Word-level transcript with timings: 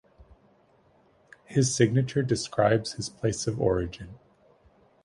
His 1.45 1.75
signature 1.75 2.23
describes 2.23 2.93
his 2.93 3.07
place 3.07 3.45
of 3.45 3.61
origin. 3.61 4.17